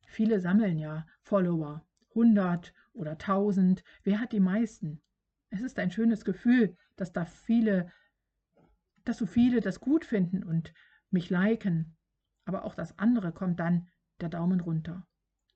Viele 0.07 0.41
sammeln 0.41 0.79
ja 0.79 1.07
Follower, 1.21 1.87
100 2.11 2.73
oder 2.95 3.12
1000. 3.12 3.85
Wer 4.05 4.21
hat 4.21 4.33
die 4.33 4.41
meisten? 4.41 5.03
Es 5.50 5.61
ist 5.61 5.79
ein 5.79 5.91
schönes 5.91 6.25
Gefühl, 6.25 6.76
dass 6.97 7.12
da 7.12 7.26
viele, 7.26 7.93
dass 9.05 9.19
so 9.19 9.26
viele 9.26 9.61
das 9.61 9.81
gut 9.81 10.05
finden 10.05 10.43
und 10.43 10.73
mich 11.11 11.29
liken. 11.29 11.96
Aber 12.47 12.65
auch 12.65 12.75
das 12.75 12.99
andere 12.99 13.33
kommt 13.33 13.61
dann 13.61 13.88
der 14.21 14.31
Daumen 14.31 14.61
runter. 14.61 15.07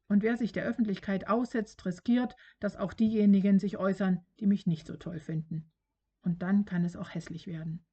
Und 0.09 0.23
wer 0.23 0.37
sich 0.37 0.53
der 0.53 0.65
Öffentlichkeit 0.65 1.29
aussetzt, 1.29 1.87
riskiert, 1.87 2.37
dass 2.59 2.77
auch 2.77 2.93
diejenigen 2.93 3.59
sich 3.59 3.79
äußern, 3.79 4.23
die 4.41 4.47
mich 4.47 4.67
nicht 4.67 4.87
so 4.87 4.97
toll 4.97 5.21
finden. 5.21 5.71
Und 6.23 6.43
dann 6.43 6.65
kann 6.65 6.85
es 6.85 6.97
auch 6.97 7.15
hässlich 7.15 7.47
werden. 7.47 7.87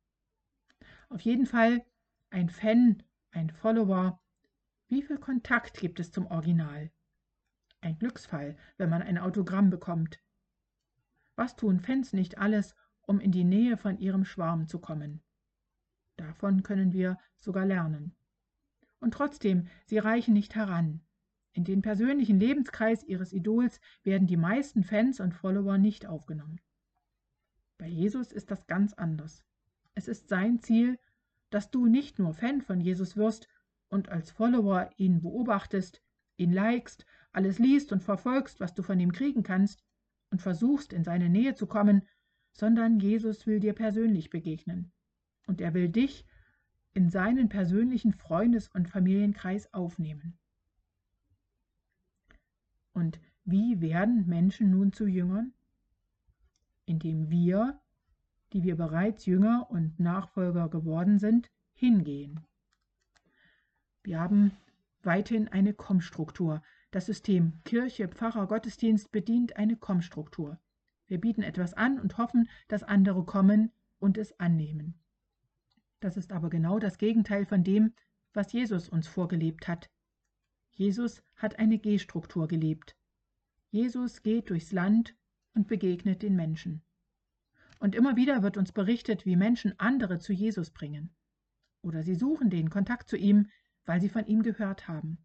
Auf 1.10 1.22
jeden 1.22 1.46
Fall 1.46 1.86
ein 2.32 2.50
Fan, 2.50 3.04
ein 3.32 3.52
Follower. 3.52 4.20
Wie 4.88 5.04
viel 5.04 5.20
Kontakt 5.20 5.80
gibt 5.80 6.00
es 6.00 6.12
zum 6.12 6.26
Original? 6.26 6.92
Ein 7.82 8.00
Glücksfall, 8.00 8.58
wenn 8.78 8.90
man 8.90 9.04
ein 9.04 9.20
Autogramm 9.20 9.70
bekommt. 9.70 10.20
Was 11.36 11.56
tun 11.56 11.80
Fans 11.80 12.14
nicht 12.14 12.40
alles, 12.40 12.76
um 13.04 13.20
in 13.20 13.32
die 13.32 13.44
Nähe 13.44 13.78
von 13.78 14.00
ihrem 14.00 14.26
Schwarm 14.26 14.68
zu 14.68 14.80
kommen? 14.80 15.22
Davon 16.16 16.64
können 16.64 16.94
wir 16.94 17.20
sogar 17.38 17.66
lernen. 17.66 18.17
Und 19.00 19.14
trotzdem, 19.14 19.68
sie 19.86 19.98
reichen 19.98 20.34
nicht 20.34 20.56
heran. 20.56 21.02
In 21.54 21.64
den 21.64 21.82
persönlichen 21.82 22.40
Lebenskreis 22.40 23.04
ihres 23.04 23.34
Idols 23.34 23.80
werden 24.04 24.28
die 24.28 24.38
meisten 24.38 24.84
Fans 24.84 25.20
und 25.20 25.34
Follower 25.34 25.78
nicht 25.78 26.06
aufgenommen. 26.06 26.62
Bei 27.78 27.88
Jesus 27.88 28.32
ist 28.32 28.52
das 28.52 28.68
ganz 28.68 28.94
anders. 28.94 29.44
Es 29.96 30.08
ist 30.08 30.30
sein 30.30 30.60
Ziel, 30.60 31.00
dass 31.50 31.72
du 31.72 31.88
nicht 31.88 32.20
nur 32.20 32.34
Fan 32.34 32.62
von 32.62 32.80
Jesus 32.80 33.18
wirst 33.18 33.48
und 33.90 34.10
als 34.10 34.30
Follower 34.30 34.92
ihn 34.98 35.22
beobachtest, 35.22 36.04
ihn 36.36 36.52
likest, 36.52 37.06
alles 37.32 37.58
liest 37.58 37.92
und 37.92 38.04
verfolgst, 38.04 38.60
was 38.60 38.76
du 38.76 38.84
von 38.84 39.00
ihm 39.00 39.12
kriegen 39.12 39.44
kannst 39.44 39.84
und 40.30 40.42
versuchst, 40.42 40.94
in 40.94 41.04
seine 41.04 41.30
Nähe 41.30 41.56
zu 41.56 41.66
kommen, 41.66 42.04
sondern 42.52 43.00
Jesus 43.00 43.48
will 43.48 43.60
dir 43.60 43.74
persönlich 43.74 44.30
begegnen. 44.30 44.92
Und 45.48 45.60
er 45.60 45.74
will 45.74 45.90
dich 45.90 46.27
in 46.98 47.12
seinen 47.12 47.48
persönlichen 47.48 48.12
Freundes- 48.12 48.70
und 48.70 48.90
Familienkreis 48.90 49.72
aufnehmen. 49.72 50.36
Und 52.92 53.20
wie 53.46 53.82
werden 53.82 54.26
Menschen 54.26 54.72
nun 54.72 54.92
zu 54.92 55.06
Jüngern? 55.06 55.54
Indem 56.88 57.30
wir, 57.30 57.80
die 58.52 58.64
wir 58.64 58.76
bereits 58.76 59.28
Jünger 59.28 59.68
und 59.70 60.00
Nachfolger 60.00 60.70
geworden 60.70 61.20
sind, 61.20 61.52
hingehen. 61.76 62.40
Wir 64.02 64.20
haben 64.20 64.52
weiterhin 65.04 65.48
eine 65.50 65.76
Kommstruktur. 65.76 66.64
Das 66.90 67.06
System 67.06 67.62
Kirche, 67.64 68.08
Pfarrer, 68.08 68.48
Gottesdienst 68.48 69.12
bedient 69.12 69.56
eine 69.56 69.76
Kommstruktur. 69.76 70.60
Wir 71.06 71.22
bieten 71.22 71.44
etwas 71.44 71.76
an 71.76 72.00
und 72.00 72.18
hoffen, 72.18 72.50
dass 72.68 72.82
andere 72.82 73.24
kommen 73.24 73.72
und 74.00 74.18
es 74.18 74.40
annehmen. 74.40 74.96
Das 76.00 76.18
ist 76.18 76.32
aber 76.32 76.50
genau 76.50 76.80
das 76.80 76.98
Gegenteil 76.98 77.46
von 77.46 77.64
dem, 77.64 77.94
was 78.34 78.54
Jesus 78.54 78.90
uns 78.90 79.08
vorgelebt 79.08 79.68
hat. 79.68 79.90
Jesus 80.72 81.24
hat 81.36 81.58
eine 81.58 81.80
G-Struktur 81.80 82.48
gelebt. 82.48 82.96
Jesus 83.70 84.22
geht 84.22 84.50
durchs 84.50 84.72
Land 84.72 85.16
und 85.54 85.68
begegnet 85.68 86.22
den 86.22 86.36
Menschen. 86.36 86.84
Und 87.80 87.96
immer 87.96 88.16
wieder 88.16 88.44
wird 88.44 88.58
uns 88.58 88.72
berichtet, 88.72 89.26
wie 89.26 89.36
Menschen 89.36 89.80
andere 89.80 90.20
zu 90.20 90.34
Jesus 90.34 90.72
bringen. 90.72 91.16
Oder 91.82 92.04
sie 92.04 92.16
suchen 92.16 92.50
den 92.50 92.70
Kontakt 92.70 93.10
zu 93.10 93.18
ihm, 93.18 93.50
weil 93.86 94.02
sie 94.02 94.10
von 94.10 94.26
ihm 94.26 94.44
gehört 94.44 94.88
haben. 94.88 95.18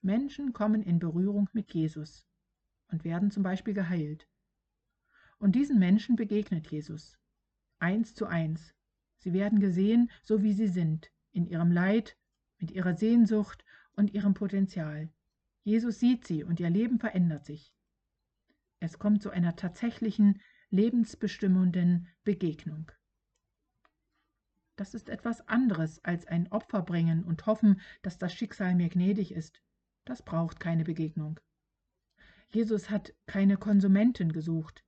Menschen 0.00 0.52
kommen 0.52 0.82
in 0.82 0.98
Berührung 0.98 1.48
mit 1.52 1.72
Jesus 1.74 2.24
und 2.88 3.04
werden 3.04 3.30
zum 3.30 3.42
Beispiel 3.42 3.74
geheilt. 3.74 4.28
Und 5.38 5.54
diesen 5.54 5.78
Menschen 5.78 6.16
begegnet 6.16 6.70
Jesus. 6.70 7.18
Eins 7.78 8.14
zu 8.14 8.26
eins. 8.26 8.74
Sie 9.18 9.32
werden 9.32 9.60
gesehen, 9.60 10.10
so 10.22 10.42
wie 10.42 10.52
sie 10.52 10.68
sind, 10.68 11.10
in 11.32 11.46
ihrem 11.46 11.72
Leid, 11.72 12.16
mit 12.58 12.70
ihrer 12.70 12.94
Sehnsucht 12.94 13.64
und 13.92 14.12
ihrem 14.14 14.34
Potenzial. 14.34 15.10
Jesus 15.64 15.98
sieht 15.98 16.26
sie 16.26 16.44
und 16.44 16.60
ihr 16.60 16.70
Leben 16.70 16.98
verändert 16.98 17.44
sich. 17.44 17.72
Es 18.80 18.98
kommt 18.98 19.22
zu 19.22 19.30
einer 19.30 19.56
tatsächlichen, 19.56 20.40
lebensbestimmenden 20.70 22.08
Begegnung. 22.24 22.92
Das 24.76 24.94
ist 24.94 25.08
etwas 25.08 25.46
anderes 25.48 26.04
als 26.04 26.26
ein 26.26 26.52
Opfer 26.52 26.82
bringen 26.82 27.24
und 27.24 27.46
hoffen, 27.46 27.80
dass 28.02 28.18
das 28.18 28.32
Schicksal 28.32 28.76
mir 28.76 28.88
gnädig 28.88 29.32
ist. 29.32 29.60
Das 30.04 30.22
braucht 30.22 30.60
keine 30.60 30.84
Begegnung. 30.84 31.40
Jesus 32.50 32.88
hat 32.88 33.12
keine 33.26 33.56
Konsumenten 33.56 34.32
gesucht. 34.32 34.84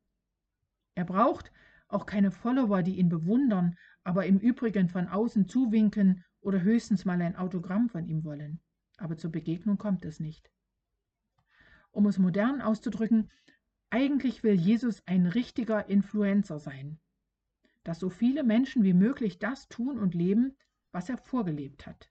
Er 0.95 1.05
braucht 1.05 1.51
auch 1.91 2.07
keine 2.07 2.31
Follower, 2.31 2.83
die 2.83 2.99
ihn 2.99 3.09
bewundern, 3.09 3.77
aber 4.05 4.27
im 4.27 4.39
Übrigen 4.39 4.89
von 4.89 5.09
außen 5.09 5.49
zuwinken 5.49 6.25
oder 6.41 6.63
höchstens 6.63 7.05
mal 7.05 7.21
ein 7.21 7.37
Autogramm 7.37 7.89
von 7.89 8.07
ihm 8.07 8.25
wollen 8.25 8.61
aber 9.01 9.17
zur 9.17 9.33
Begegnung 9.33 9.79
kommt 9.79 10.05
es 10.05 10.21
nicht. 10.21 10.51
Um 11.91 12.07
es 12.07 12.19
modern 12.19 12.61
auszudrücken, 12.61 13.31
eigentlich 13.89 14.43
will 14.43 14.55
Jesus 14.55 15.03
ein 15.07 15.27
richtiger 15.27 15.89
Influencer 15.89 16.61
sein, 16.61 17.01
dass 17.83 17.99
so 17.99 18.11
viele 18.11 18.45
Menschen 18.45 18.85
wie 18.85 18.93
möglich 18.93 19.39
das 19.39 19.69
tun 19.69 19.99
und 19.99 20.15
leben, 20.15 20.57
was 20.93 21.09
er 21.09 21.17
vorgelebt 21.17 21.87
hat. 21.87 22.09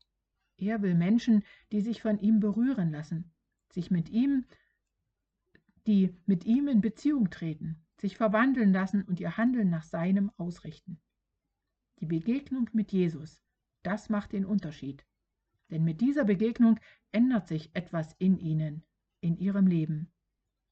Er 0.57 0.81
will 0.81 0.95
Menschen, 0.95 1.43
die 1.71 1.79
sich 1.79 2.01
von 2.01 2.19
ihm 2.19 2.39
berühren 2.39 2.91
lassen, 2.91 3.31
sich 3.71 3.91
mit 3.91 4.09
ihm, 4.09 4.45
die 5.89 6.15
mit 6.27 6.45
ihm 6.45 6.67
in 6.67 6.81
Beziehung 6.81 7.31
treten, 7.31 7.83
sich 7.99 8.15
verwandeln 8.15 8.71
lassen 8.71 9.03
und 9.05 9.19
ihr 9.19 9.37
Handeln 9.37 9.71
nach 9.71 9.81
seinem 9.81 10.29
ausrichten. 10.37 11.01
Die 11.99 12.05
Begegnung 12.05 12.69
mit 12.73 12.91
Jesus, 12.91 13.41
das 13.81 14.07
macht 14.07 14.33
den 14.33 14.45
Unterschied. 14.45 15.03
Denn 15.71 15.83
mit 15.83 15.99
dieser 15.99 16.25
Begegnung 16.25 16.79
ändert 17.11 17.47
sich 17.47 17.75
etwas 17.75 18.13
in 18.19 18.37
ihnen, 18.37 18.83
in 19.19 19.35
ihrem 19.39 19.65
Leben. 19.65 20.11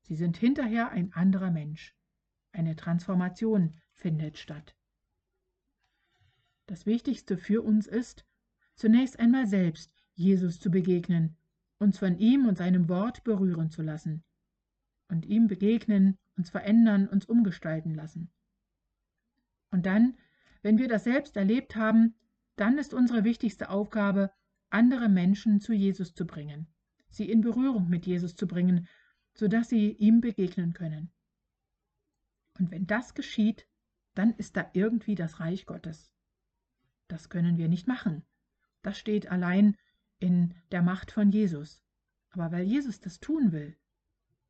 Sie 0.03 0.15
sind 0.15 0.37
hinterher 0.37 0.91
ein 0.91 1.11
anderer 1.13 1.49
Mensch. 1.49 1.95
Eine 2.51 2.75
Transformation 2.75 3.73
findet 3.93 4.37
statt. 4.37 4.75
Das 6.67 6.85
Wichtigste 6.85 7.39
für 7.39 7.63
uns 7.63 7.87
ist, 7.87 8.23
zunächst 8.75 9.17
einmal 9.17 9.47
selbst 9.47 9.91
Jesus 10.13 10.59
zu 10.59 10.69
begegnen, 10.69 11.37
uns 11.79 11.97
von 11.97 12.19
ihm 12.19 12.45
und 12.45 12.59
seinem 12.59 12.87
Wort 12.87 13.23
berühren 13.23 13.71
zu 13.71 13.81
lassen 13.81 14.23
und 15.09 15.25
ihm 15.25 15.47
begegnen, 15.47 16.17
uns 16.35 16.49
verändern, 16.49 17.07
uns 17.07 17.25
umgestalten 17.25 17.93
lassen. 17.93 18.29
Und 19.71 19.85
dann, 19.85 20.17
wenn 20.61 20.77
wir 20.77 20.87
das 20.87 21.03
selbst 21.03 21.37
erlebt 21.37 21.75
haben, 21.75 22.15
dann 22.55 22.77
ist 22.77 22.93
unsere 22.93 23.23
wichtigste 23.23 23.69
Aufgabe, 23.69 24.31
andere 24.69 25.09
Menschen 25.09 25.61
zu 25.61 25.73
Jesus 25.73 26.13
zu 26.13 26.25
bringen, 26.25 26.67
sie 27.09 27.29
in 27.29 27.41
Berührung 27.41 27.87
mit 27.89 28.05
Jesus 28.05 28.35
zu 28.35 28.47
bringen, 28.47 28.87
sodass 29.33 29.69
sie 29.69 29.91
ihm 29.91 30.21
begegnen 30.21 30.73
können. 30.73 31.11
Und 32.59 32.71
wenn 32.71 32.87
das 32.87 33.13
geschieht, 33.13 33.67
dann 34.15 34.33
ist 34.33 34.57
da 34.57 34.69
irgendwie 34.73 35.15
das 35.15 35.39
Reich 35.39 35.65
Gottes. 35.65 36.11
Das 37.07 37.29
können 37.29 37.57
wir 37.57 37.67
nicht 37.67 37.87
machen. 37.87 38.23
Das 38.81 38.97
steht 38.97 39.27
allein 39.27 39.77
in 40.19 40.55
der 40.71 40.81
Macht 40.81 41.11
von 41.11 41.29
Jesus. 41.29 41.83
Aber 42.31 42.51
weil 42.51 42.63
Jesus 42.63 42.99
das 42.99 43.19
tun 43.19 43.51
will, 43.51 43.77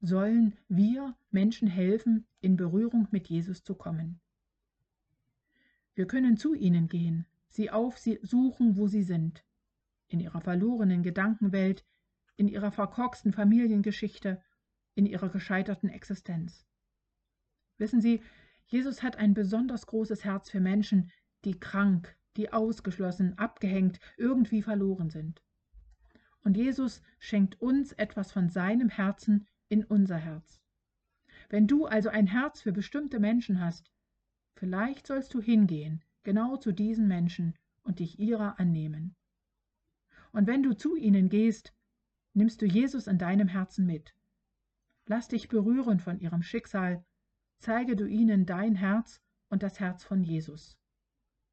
sollen 0.08 0.56
wir 0.70 1.16
Menschen 1.32 1.68
helfen, 1.68 2.26
in 2.40 2.56
Berührung 2.56 3.08
mit 3.12 3.28
Jesus 3.28 3.64
zu 3.64 3.76
kommen. 3.76 4.22
Wir 5.96 6.08
können 6.08 6.38
zu 6.38 6.54
ihnen 6.54 6.88
gehen, 6.88 7.26
sie 7.50 7.70
aufsuchen, 7.70 8.78
wo 8.78 8.88
sie 8.88 9.04
sind, 9.04 9.44
in 10.08 10.20
ihrer 10.20 10.40
verlorenen 10.40 11.04
Gedankenwelt, 11.04 11.86
in 12.38 12.48
ihrer 12.48 12.72
verkorksten 12.72 13.34
Familiengeschichte, 13.34 14.42
in 14.96 15.06
ihrer 15.06 15.30
gescheiterten 15.30 15.90
Existenz. 15.90 16.66
Wissen 17.78 18.00
Sie, 18.00 18.22
Jesus 18.66 19.04
hat 19.04 19.18
ein 19.18 19.34
besonders 19.34 19.88
großes 19.88 20.24
Herz 20.24 20.50
für 20.50 20.60
Menschen, 20.60 21.12
die 21.44 21.60
krank, 21.60 22.16
die 22.38 22.54
ausgeschlossen, 22.54 23.38
abgehängt, 23.38 24.00
irgendwie 24.18 24.62
verloren 24.62 25.10
sind. 25.10 25.42
Und 26.44 26.56
Jesus 26.56 27.02
schenkt 27.20 27.62
uns 27.62 27.92
etwas 27.94 28.32
von 28.32 28.50
seinem 28.50 28.90
Herzen 28.90 29.48
in 29.70 29.84
unser 29.84 30.18
Herz. 30.18 30.62
Wenn 31.50 31.68
du 31.68 31.86
also 31.86 32.10
ein 32.10 32.28
Herz 32.28 32.62
für 32.62 32.72
bestimmte 32.72 33.20
Menschen 33.20 33.60
hast, 33.60 33.92
vielleicht 34.56 35.08
sollst 35.08 35.34
du 35.34 35.42
hingehen, 35.42 36.04
genau 36.24 36.58
zu 36.58 36.72
diesen 36.72 37.08
Menschen 37.08 37.56
und 37.84 38.00
dich 38.00 38.20
ihrer 38.20 38.60
annehmen. 38.60 39.16
Und 40.32 40.48
wenn 40.48 40.64
du 40.64 40.74
zu 40.74 40.96
ihnen 40.96 41.30
gehst, 41.30 41.74
nimmst 42.34 42.62
du 42.62 42.66
Jesus 42.66 43.08
in 43.08 43.18
deinem 43.18 43.48
Herzen 43.48 43.86
mit. 43.86 44.14
Lass 45.06 45.30
dich 45.30 45.48
berühren 45.48 46.00
von 46.00 46.20
ihrem 46.20 46.44
Schicksal, 46.44 47.06
zeige 47.60 47.96
du 47.96 48.06
ihnen 48.06 48.46
dein 48.46 48.76
Herz 48.76 49.22
und 49.50 49.64
das 49.64 49.80
Herz 49.80 50.04
von 50.04 50.24
Jesus, 50.24 50.78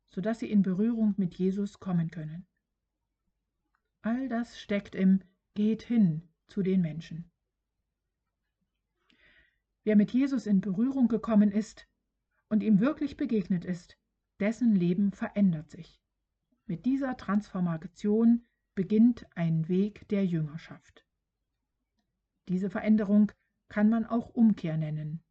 sodass 0.07 0.41
sie 0.41 0.51
in 0.51 0.63
Berührung 0.63 1.15
mit 1.17 1.35
Jesus 1.37 1.79
kommen 1.79 2.11
können. 2.11 2.47
All 4.03 4.29
das 4.29 4.61
steckt 4.61 4.95
im 4.95 5.21
Geht 5.55 5.83
hin 5.83 6.29
zu 6.49 6.63
den 6.63 6.81
Menschen. 6.81 7.31
Wer 9.85 9.97
mit 9.97 10.13
Jesus 10.13 10.47
in 10.47 10.61
Berührung 10.61 11.09
gekommen 11.09 11.51
ist 11.51 11.87
und 12.49 12.63
ihm 12.63 12.81
wirklich 12.81 13.17
begegnet 13.17 13.65
ist, 13.65 13.99
dessen 14.41 14.75
Leben 14.75 15.13
verändert 15.13 15.71
sich. 15.71 16.03
Mit 16.67 16.87
dieser 16.87 17.17
Transformation 17.19 18.47
beginnt 18.75 19.27
ein 19.37 19.69
Weg 19.69 20.09
der 20.09 20.25
Jüngerschaft. 20.25 21.07
Diese 22.49 22.71
Veränderung 22.71 23.31
kann 23.69 23.91
man 23.91 24.07
auch 24.07 24.31
Umkehr 24.31 24.79
nennen. 24.79 25.23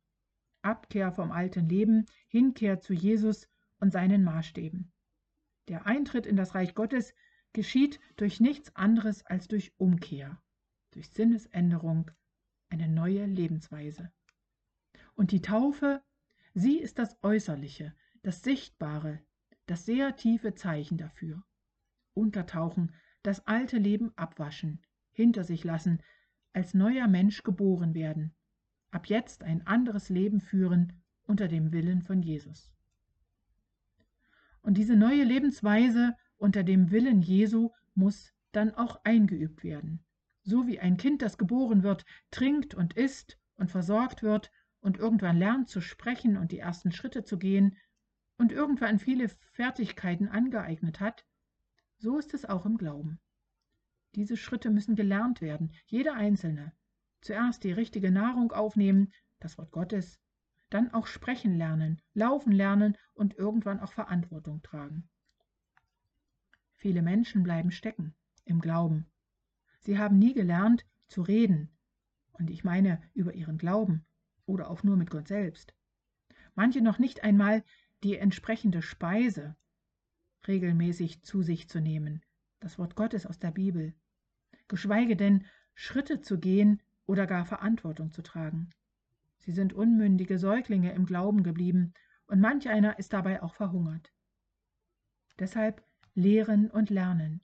Abkehr 0.62 1.12
vom 1.12 1.32
alten 1.32 1.68
Leben, 1.68 2.06
Hinkehr 2.28 2.80
zu 2.80 2.94
Jesus 2.94 3.50
und 3.80 3.92
seinen 3.92 4.24
Maßstäben. 4.24 4.92
Der 5.68 5.86
Eintritt 5.88 6.26
in 6.26 6.36
das 6.36 6.54
Reich 6.56 6.76
Gottes 6.76 7.14
geschieht 7.54 8.00
durch 8.18 8.40
nichts 8.40 8.76
anderes 8.76 9.26
als 9.26 9.48
durch 9.48 9.74
Umkehr, 9.78 10.42
durch 10.92 11.10
Sinnesänderung, 11.10 12.12
eine 12.70 12.88
neue 12.88 13.26
Lebensweise. 13.26 14.12
Und 15.16 15.32
die 15.32 15.42
Taufe, 15.42 16.02
sie 16.54 16.78
ist 16.78 17.00
das 17.00 17.18
Äußerliche, 17.24 17.94
das 18.24 18.42
Sichtbare, 18.42 19.20
das 19.66 19.86
sehr 19.86 20.16
tiefe 20.16 20.56
Zeichen 20.56 20.98
dafür. 20.98 21.44
Untertauchen, 22.14 22.94
das 23.22 23.46
alte 23.48 23.78
Leben 23.78 24.12
abwaschen, 24.16 24.84
hinter 25.12 25.44
sich 25.44 25.64
lassen, 25.64 26.02
als 26.54 26.74
neuer 26.74 27.08
Mensch 27.08 27.44
geboren 27.44 27.94
werden, 27.94 28.34
ab 28.92 29.08
jetzt 29.08 29.44
ein 29.44 29.66
anderes 29.66 30.10
Leben 30.10 30.40
führen 30.40 30.94
unter 31.24 31.48
dem 31.48 31.72
Willen 31.72 32.02
von 32.02 32.22
Jesus. 32.22 32.72
Und 34.62 34.78
diese 34.78 34.96
neue 34.96 35.24
Lebensweise 35.24 36.16
unter 36.38 36.64
dem 36.64 36.92
Willen 36.92 37.22
Jesu 37.22 37.72
muss 37.96 38.34
dann 38.52 38.74
auch 38.76 39.04
eingeübt 39.04 39.64
werden. 39.64 40.04
So 40.44 40.68
wie 40.68 40.80
ein 40.80 40.98
Kind, 40.98 41.22
das 41.22 41.38
geboren 41.38 41.84
wird, 41.84 42.06
trinkt 42.32 42.76
und 42.76 42.94
isst 42.94 43.40
und 43.56 43.72
versorgt 43.72 44.24
wird 44.24 44.52
und 44.84 44.98
irgendwann 44.98 45.38
lernt 45.38 45.70
zu 45.70 45.80
sprechen 45.80 46.36
und 46.36 46.52
die 46.52 46.60
ersten 46.60 46.92
Schritte 46.92 47.24
zu 47.24 47.40
gehen 47.40 47.78
und 48.38 48.52
irgendwann 48.52 49.00
viele 49.00 49.30
Fertigkeiten 49.54 50.28
angeeignet 50.28 51.00
hat, 51.00 51.26
so 51.98 52.18
ist 52.18 52.34
es 52.34 52.44
auch 52.44 52.66
im 52.66 52.78
Glauben. 52.78 53.22
Diese 54.14 54.36
Schritte 54.36 54.70
müssen 54.70 54.96
gelernt 54.98 55.40
werden, 55.40 55.72
jeder 55.86 56.16
einzelne. 56.16 56.74
Zuerst 57.22 57.64
die 57.64 57.72
richtige 57.72 58.12
Nahrung 58.12 58.52
aufnehmen, 58.52 59.14
das 59.40 59.58
Wort 59.58 59.72
Gottes, 59.72 60.20
dann 60.70 60.94
auch 60.94 61.08
sprechen 61.08 61.56
lernen, 61.56 62.02
laufen 62.14 62.52
lernen 62.52 62.98
und 63.14 63.36
irgendwann 63.36 63.80
auch 63.80 63.94
Verantwortung 63.94 64.62
tragen. 64.64 65.08
Viele 66.74 67.02
Menschen 67.02 67.44
bleiben 67.44 67.72
stecken 67.72 68.16
im 68.44 68.60
Glauben. 68.60 69.10
Sie 69.80 69.98
haben 69.98 70.20
nie 70.20 70.34
gelernt 70.34 70.86
zu 71.08 71.22
reden, 71.22 71.70
und 72.34 72.50
ich 72.50 72.66
meine 72.66 73.02
über 73.14 73.34
ihren 73.34 73.58
Glauben 73.58 74.06
oder 74.46 74.70
auch 74.70 74.84
nur 74.84 74.98
mit 74.98 75.10
Gott 75.10 75.28
selbst. 75.28 75.74
Manche 76.56 76.82
noch 76.82 77.00
nicht 77.00 77.24
einmal 77.24 77.64
die 78.04 78.18
entsprechende 78.18 78.82
Speise 78.82 79.56
regelmäßig 80.48 81.24
zu 81.24 81.42
sich 81.42 81.70
zu 81.70 81.80
nehmen, 81.80 82.22
das 82.60 82.78
Wort 82.78 82.96
Gottes 82.96 83.26
aus 83.26 83.40
der 83.40 83.52
Bibel, 83.52 83.94
geschweige 84.68 85.16
denn 85.16 85.46
Schritte 85.74 86.22
zu 86.22 86.40
gehen 86.40 86.82
oder 87.06 87.28
gar 87.28 87.46
Verantwortung 87.46 88.12
zu 88.12 88.22
tragen. 88.22 88.70
Sie 89.40 89.52
sind 89.52 89.74
unmündige 89.74 90.40
Säuglinge 90.40 90.94
im 90.94 91.06
Glauben 91.06 91.44
geblieben, 91.44 91.94
und 92.28 92.40
manch 92.40 92.70
einer 92.70 92.98
ist 92.98 93.12
dabei 93.14 93.44
auch 93.44 93.54
verhungert. 93.54 94.14
Deshalb 95.40 95.84
lehren 96.16 96.72
und 96.72 96.90
lernen, 96.90 97.42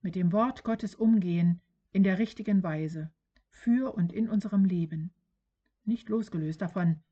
mit 0.00 0.16
dem 0.16 0.32
Wort 0.32 0.64
Gottes 0.64 0.94
umgehen 0.94 1.60
in 1.92 2.02
der 2.02 2.18
richtigen 2.18 2.62
Weise, 2.62 3.12
für 3.48 3.94
und 3.94 4.12
in 4.12 4.28
unserem 4.28 4.64
Leben, 4.64 5.12
nicht 5.86 6.08
losgelöst 6.08 6.60
davon, 6.60 7.02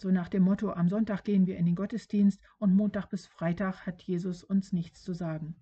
so 0.00 0.10
nach 0.10 0.30
dem 0.30 0.44
Motto, 0.44 0.72
am 0.72 0.88
Sonntag 0.88 1.24
gehen 1.24 1.46
wir 1.46 1.58
in 1.58 1.66
den 1.66 1.74
Gottesdienst 1.74 2.40
und 2.56 2.74
Montag 2.74 3.10
bis 3.10 3.26
Freitag 3.26 3.84
hat 3.84 4.00
Jesus 4.02 4.42
uns 4.42 4.72
nichts 4.72 5.02
zu 5.02 5.12
sagen. 5.12 5.56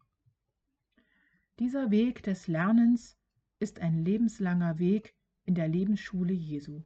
Dieser 1.59 1.91
Weg 1.91 2.23
des 2.23 2.47
Lernens 2.47 3.19
ist 3.59 3.81
ein 3.81 4.05
lebenslanger 4.05 4.79
Weg 4.79 5.17
in 5.45 5.57
der 5.57 5.67
Lebensschule 5.67 6.33
Jesu. 6.33 6.85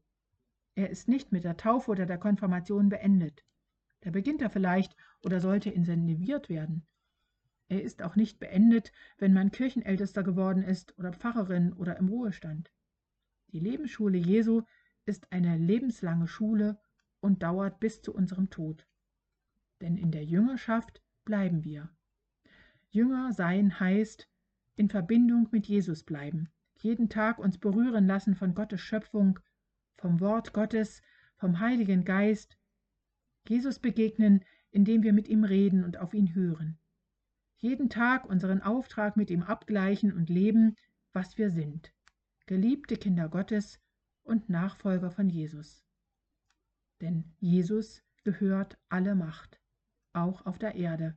Er 0.75 0.88
ist 0.88 1.09
nicht 1.09 1.31
mit 1.31 1.44
der 1.44 1.59
Taufe 1.59 1.90
oder 1.90 2.07
der 2.07 2.16
Konfirmation 2.16 2.88
beendet. 2.88 3.44
Da 4.01 4.11
beginnt 4.11 4.40
er 4.40 4.48
vielleicht 4.48 4.96
oder 5.22 5.38
sollte 5.38 5.68
intensiviert 5.68 6.48
werden. 6.48 6.87
Er 7.68 7.83
ist 7.83 8.01
auch 8.01 8.16
nicht 8.16 8.38
beendet, 8.40 8.92
wenn 9.18 9.35
man 9.35 9.51
Kirchenältester 9.51 10.22
geworden 10.22 10.62
ist 10.62 10.98
oder 10.98 11.12
Pfarrerin 11.12 11.75
oder 11.75 11.98
im 11.98 12.09
Ruhestand. 12.09 12.72
Die 13.48 13.61
Lebensschule 13.61 14.16
Jesu 14.16 14.62
ist 15.04 15.32
eine 15.32 15.56
lebenslange 15.56 16.26
Schule 16.26 16.80
und 17.20 17.42
dauert 17.42 17.80
bis 17.80 18.02
zu 18.02 18.14
unserem 18.14 18.50
Tod. 18.50 18.86
Denn 19.80 19.96
in 19.96 20.10
der 20.10 20.24
Jüngerschaft 20.24 21.02
bleiben 21.24 21.64
wir. 21.64 21.88
Jünger 22.90 23.32
sein 23.32 23.80
heißt, 23.80 24.28
in 24.76 24.88
Verbindung 24.88 25.48
mit 25.50 25.66
Jesus 25.66 26.02
bleiben, 26.02 26.48
jeden 26.76 27.08
Tag 27.08 27.38
uns 27.38 27.58
berühren 27.58 28.06
lassen 28.06 28.34
von 28.34 28.54
Gottes 28.54 28.80
Schöpfung, 28.80 29.38
vom 29.96 30.20
Wort 30.20 30.52
Gottes, 30.52 31.02
vom 31.36 31.60
Heiligen 31.60 32.04
Geist, 32.04 32.58
Jesus 33.48 33.78
begegnen, 33.78 34.44
indem 34.70 35.02
wir 35.02 35.12
mit 35.12 35.28
ihm 35.28 35.44
reden 35.44 35.84
und 35.84 35.98
auf 35.98 36.14
ihn 36.14 36.34
hören 36.34 36.78
jeden 37.62 37.88
Tag 37.88 38.28
unseren 38.28 38.60
Auftrag 38.60 39.16
mit 39.16 39.30
ihm 39.30 39.44
abgleichen 39.44 40.12
und 40.12 40.28
leben, 40.28 40.76
was 41.12 41.38
wir 41.38 41.48
sind, 41.48 41.94
geliebte 42.46 42.96
Kinder 42.96 43.28
Gottes 43.28 43.78
und 44.24 44.48
Nachfolger 44.48 45.11
von 45.11 45.28
Jesus. 45.28 45.85
Denn 47.00 47.24
Jesus 47.40 48.02
gehört 48.24 48.78
alle 48.88 49.14
Macht, 49.14 49.61
auch 50.12 50.46
auf 50.46 50.58
der 50.58 50.74
Erde, 50.74 51.16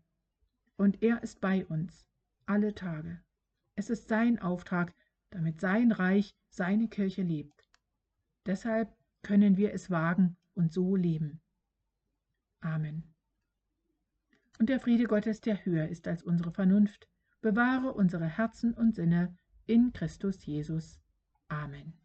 und 0.77 1.01
er 1.01 1.23
ist 1.23 1.41
bei 1.41 1.65
uns 1.65 2.05
alle 2.45 2.73
Tage. 2.73 3.21
Es 3.75 3.89
ist 3.89 4.07
sein 4.07 4.39
Auftrag, 4.39 4.93
damit 5.29 5.59
sein 5.59 5.91
Reich, 5.91 6.35
seine 6.49 6.87
Kirche 6.87 7.21
lebt. 7.21 7.69
Deshalb 8.45 8.95
können 9.21 9.57
wir 9.57 9.73
es 9.73 9.89
wagen 9.89 10.37
und 10.53 10.71
so 10.71 10.95
leben. 10.95 11.41
Amen. 12.61 13.03
Und 14.59 14.69
der 14.69 14.79
Friede 14.79 15.05
Gottes, 15.05 15.41
der 15.41 15.65
höher 15.65 15.87
ist 15.89 16.07
als 16.07 16.23
unsere 16.23 16.51
Vernunft, 16.51 17.07
bewahre 17.41 17.93
unsere 17.93 18.25
Herzen 18.25 18.73
und 18.73 18.95
Sinne 18.95 19.35
in 19.65 19.91
Christus 19.93 20.45
Jesus. 20.45 20.99
Amen. 21.47 22.04